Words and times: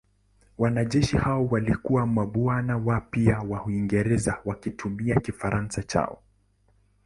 Wanajeshi 0.57 1.17
hao 1.17 1.45
walikuwa 1.45 2.07
mabwana 2.07 2.77
wapya 2.77 3.39
wa 3.39 3.65
Uingereza 3.65 4.39
wakitumia 4.45 5.19
Kifaransa 5.19 5.83
chao. 5.83 6.21